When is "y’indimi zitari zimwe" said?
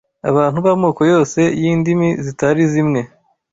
1.61-3.01